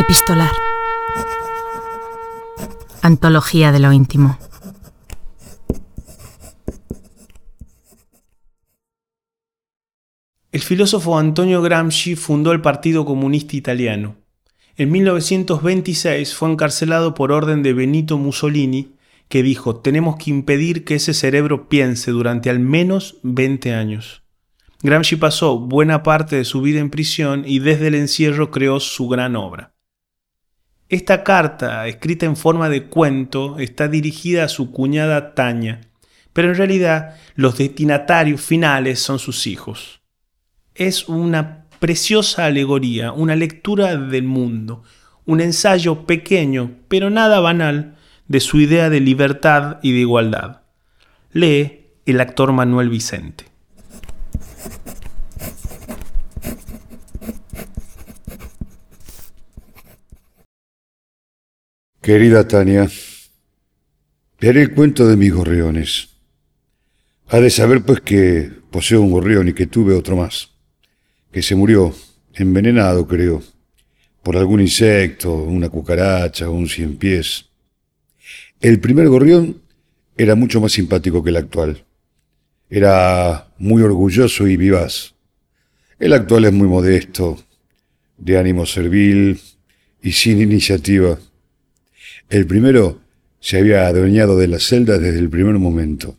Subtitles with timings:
[0.00, 0.50] Epistolar.
[3.02, 4.38] Antología de lo íntimo.
[10.52, 14.16] El filósofo Antonio Gramsci fundó el Partido Comunista Italiano.
[14.76, 18.94] En 1926 fue encarcelado por orden de Benito Mussolini,
[19.28, 24.22] que dijo, tenemos que impedir que ese cerebro piense durante al menos 20 años.
[24.82, 29.06] Gramsci pasó buena parte de su vida en prisión y desde el encierro creó su
[29.06, 29.74] gran obra.
[30.90, 35.82] Esta carta, escrita en forma de cuento, está dirigida a su cuñada Tania,
[36.32, 40.00] pero en realidad los destinatarios finales son sus hijos.
[40.74, 44.82] Es una preciosa alegoría, una lectura del mundo,
[45.26, 47.94] un ensayo pequeño, pero nada banal,
[48.26, 50.62] de su idea de libertad y de igualdad.
[51.30, 53.49] Lee el actor Manuel Vicente.
[62.10, 62.90] Querida Tania,
[64.40, 66.08] te haré el cuento de mis gorriones.
[67.28, 70.50] Ha de saber, pues, que poseo un gorrión y que tuve otro más,
[71.30, 71.94] que se murió,
[72.34, 73.44] envenenado, creo,
[74.24, 77.48] por algún insecto, una cucaracha o un cien pies.
[78.60, 79.62] El primer gorrión
[80.16, 81.84] era mucho más simpático que el actual.
[82.68, 85.14] Era muy orgulloso y vivaz.
[86.00, 87.40] El actual es muy modesto,
[88.18, 89.40] de ánimo servil
[90.02, 91.16] y sin iniciativa.
[92.30, 93.00] El primero
[93.40, 96.16] se había adueñado de la celda desde el primer momento.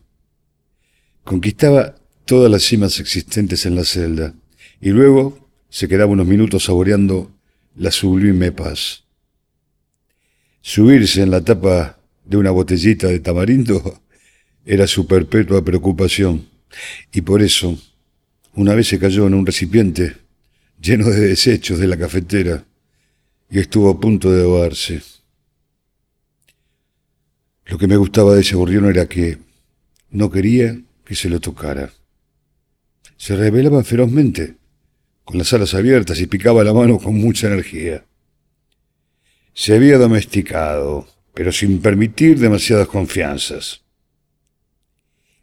[1.24, 1.94] Conquistaba
[2.26, 4.34] todas las cimas existentes en la celda
[4.78, 7.32] y luego se quedaba unos minutos saboreando
[7.76, 9.04] la sublime paz.
[10.60, 14.02] Subirse en la tapa de una botellita de tamarindo
[14.66, 16.46] era su perpetua preocupación
[17.10, 17.78] y por eso
[18.52, 20.14] una vez se cayó en un recipiente
[20.78, 22.66] lleno de desechos de la cafetera
[23.48, 25.00] y estuvo a punto de ahogarse.
[27.72, 29.38] Lo que me gustaba de ese gorrión era que
[30.10, 31.90] no quería que se lo tocara.
[33.16, 34.56] Se rebelaba ferozmente,
[35.24, 38.04] con las alas abiertas y picaba la mano con mucha energía.
[39.54, 43.80] Se había domesticado, pero sin permitir demasiadas confianzas.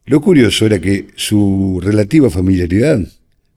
[0.05, 2.99] Lo curioso era que su relativa familiaridad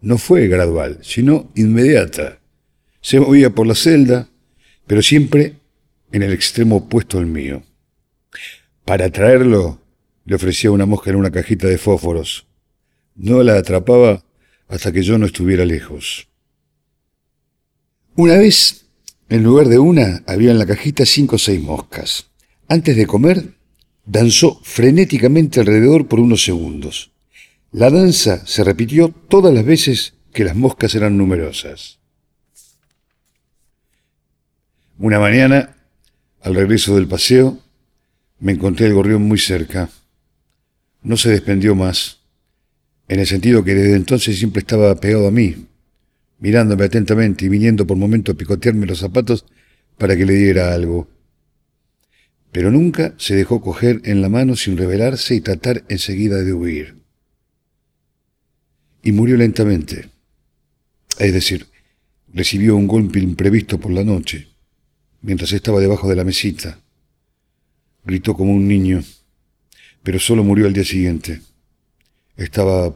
[0.00, 2.38] no fue gradual, sino inmediata.
[3.02, 4.30] Se movía por la celda,
[4.86, 5.56] pero siempre
[6.10, 7.64] en el extremo opuesto al mío.
[8.84, 9.80] Para atraerlo,
[10.24, 12.46] le ofrecía una mosca en una cajita de fósforos.
[13.14, 14.24] No la atrapaba
[14.68, 16.28] hasta que yo no estuviera lejos.
[18.16, 18.86] Una vez,
[19.28, 22.26] en lugar de una, había en la cajita cinco o seis moscas.
[22.68, 23.54] Antes de comer,
[24.04, 27.12] danzó frenéticamente alrededor por unos segundos.
[27.70, 31.98] La danza se repitió todas las veces que las moscas eran numerosas.
[34.98, 35.76] Una mañana,
[36.42, 37.58] al regreso del paseo,
[38.42, 39.88] me encontré el gorrión muy cerca.
[41.04, 42.22] No se desprendió más,
[43.06, 45.68] en el sentido que desde entonces siempre estaba pegado a mí,
[46.40, 49.46] mirándome atentamente y viniendo por momentos a picotearme los zapatos
[49.96, 51.08] para que le diera algo.
[52.50, 56.96] Pero nunca se dejó coger en la mano sin rebelarse y tratar enseguida de huir.
[59.04, 60.10] Y murió lentamente.
[61.20, 61.68] Es decir,
[62.34, 64.48] recibió un golpe imprevisto por la noche,
[65.20, 66.81] mientras estaba debajo de la mesita
[68.04, 69.02] Gritó como un niño,
[70.02, 71.40] pero solo murió al día siguiente.
[72.36, 72.94] Estaba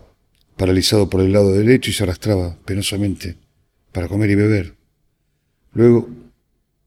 [0.56, 3.36] paralizado por el lado derecho y se arrastraba penosamente
[3.92, 4.74] para comer y beber.
[5.72, 6.08] Luego,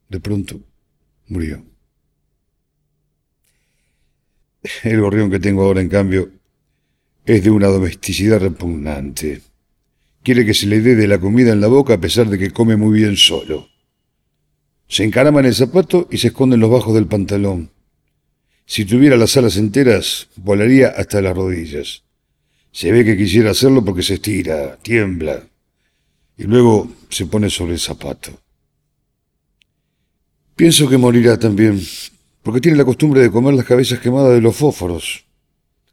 [0.09, 0.59] de pronto,
[1.28, 1.63] murió.
[4.84, 6.31] El gorrión que tengo ahora, en cambio,
[7.25, 9.41] es de una domesticidad repugnante.
[10.24, 12.51] Quiere que se le dé de la comida en la boca a pesar de que
[12.51, 13.69] come muy bien solo.
[14.88, 17.69] Se encarama en el zapato y se esconde en los bajos del pantalón.
[18.69, 22.03] Si tuviera las alas enteras, volaría hasta las rodillas.
[22.72, 25.44] Se ve que quisiera hacerlo porque se estira, tiembla,
[26.38, 28.30] y luego se pone sobre el zapato.
[30.56, 31.81] Pienso que morirá también,
[32.44, 35.25] porque tiene la costumbre de comer las cabezas quemadas de los fósforos.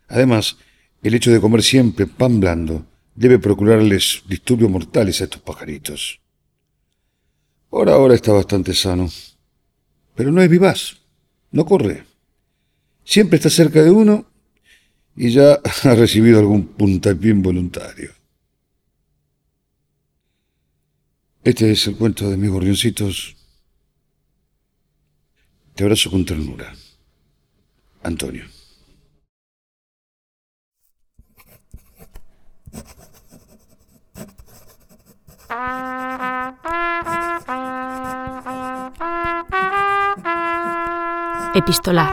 [0.09, 0.59] Además,
[1.03, 2.85] el hecho de comer siempre pan blando
[3.15, 6.21] debe procurarles disturbios mortales a estos pajaritos.
[7.73, 9.09] Ahora ahora está bastante sano,
[10.15, 10.99] pero no es vivaz,
[11.53, 12.16] no corre
[13.07, 14.27] siempre está cerca de uno
[15.17, 15.55] y ya
[15.85, 18.13] ha recibido algún puntapié involuntario.
[21.43, 23.37] Este es el cuento de mis gorrioncitos.
[25.75, 26.75] Te abrazo con ternura.
[28.03, 28.45] Antonio.
[41.55, 42.13] Epistolar,